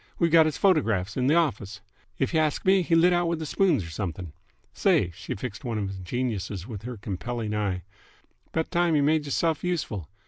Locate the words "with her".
6.65-6.97